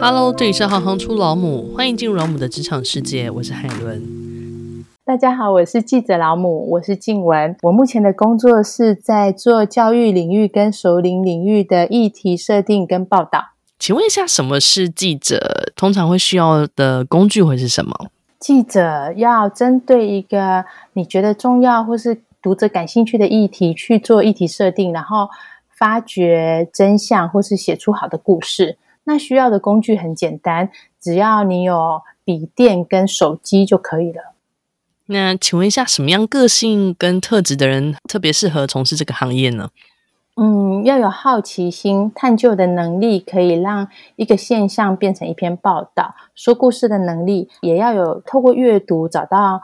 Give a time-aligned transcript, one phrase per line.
[0.00, 4.84] Hello，这里是行行出老母，欢迎进入老母的职场世界，我是海伦。
[5.04, 7.56] 大家好，我是记者老母，我是静雯。
[7.62, 13.52] 我目前的工作是在做教育领域跟熟龄领域的议题设定跟报道。
[13.78, 15.72] 请问一下，什么是记者？
[15.76, 17.94] 通常会需要的工具会是什么？
[18.38, 25.28] 记者要针对一个你觉得重要或是读者感兴趣的议题去做议题设定，然后
[25.78, 28.76] 发掘真相或是写出好的故事。
[29.04, 34.32] 那需要的工具很简单，只要你有笔电跟手机就可以了。
[35.06, 39.70] 那请问一下，什么样个性跟特质的人特别适合从事这个行业呢？
[40.36, 43.86] 嗯，要有好奇心、探究的能力，可以让
[44.16, 49.62] 一个现象变成一篇报道；说故事的能力，也要有透过阅读找到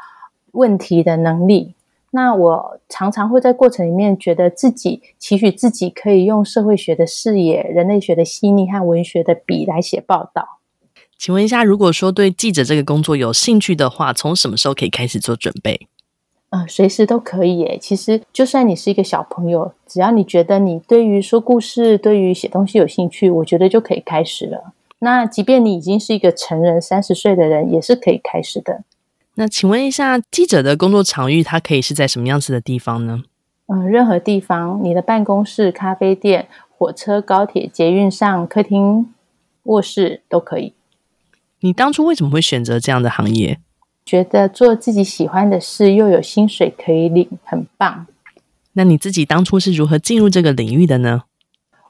[0.53, 1.75] 问题的能力。
[2.13, 10.59] 那我常常会在过程里面觉得自己期许自己可以用社会学的视野、人类学的细腻和文学的笔来写报道。
[11.17, 15.87] 请问一下，如果说对记者这个工作有兴趣的话，从什么时候可以开始做准备？
[16.49, 17.79] 嗯，随时都可以耶。
[17.81, 24.73] 其实，就算你是一个小朋友，只要你觉得你对于说故事、对于写东西有兴趣，我觉得就可以开始了。
[24.99, 28.83] 那即便你已经是一个成人，三十岁的人，也是可以开始的。
[29.41, 33.23] 那请问一下，记者的工作场域，它可以是在什么样子的地方呢？
[33.69, 36.47] 嗯，任何地方，你的办公室、咖啡店、
[36.77, 39.11] 火车、高铁、捷运上、客厅、
[39.63, 40.75] 卧室都可以。
[41.61, 43.59] 你当初为什么会选择这样的行业？
[44.05, 48.07] 觉得做自己喜欢的事，又有薪水可以领，很棒。
[48.75, 51.23] 那你自己当初是如何进入这个领域的呢？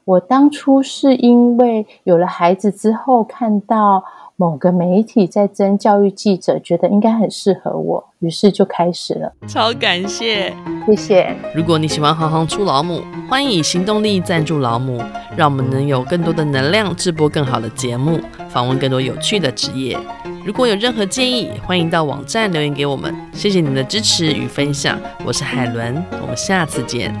[0.05, 4.03] 我当初是因为有了孩子之后，看到。
[4.37, 9.31] 某个媒体在征教育记者，觉得应该很适合我，于是就开始了。
[9.47, 10.51] 超感谢，
[10.87, 11.35] 谢谢。
[11.53, 14.99] 如果你喜欢行行出老母，欢迎以行动力赞助老母，
[15.37, 19.95] 让我们能有更多的能量制播更好的节目，访问更多有趣的职业。
[20.43, 23.13] 如果有任何建议，欢迎到网站留言给我们。
[23.33, 27.13] 谢谢你们的支持与分享，我是海伦，我们下次见。